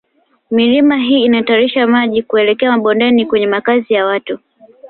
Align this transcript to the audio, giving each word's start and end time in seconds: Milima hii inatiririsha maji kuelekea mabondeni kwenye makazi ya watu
Milima 0.51 0.97
hii 0.97 1.25
inatiririsha 1.25 1.87
maji 1.87 2.23
kuelekea 2.23 2.71
mabondeni 2.71 3.25
kwenye 3.25 3.47
makazi 3.47 3.93
ya 3.93 4.05
watu 4.05 4.39